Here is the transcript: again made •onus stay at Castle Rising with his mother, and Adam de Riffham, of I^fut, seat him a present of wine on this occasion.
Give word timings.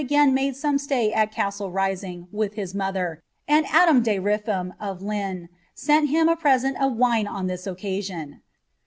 again 0.01 0.33
made 0.33 0.55
•onus 0.55 0.79
stay 0.79 1.13
at 1.13 1.31
Castle 1.31 1.69
Rising 1.69 2.27
with 2.31 2.55
his 2.55 2.73
mother, 2.73 3.21
and 3.47 3.67
Adam 3.67 4.01
de 4.01 4.17
Riffham, 4.17 4.73
of 4.79 5.01
I^fut, 5.01 5.47
seat 5.75 6.07
him 6.07 6.27
a 6.27 6.35
present 6.35 6.81
of 6.81 6.93
wine 6.97 7.27
on 7.27 7.45
this 7.45 7.67
occasion. 7.67 8.41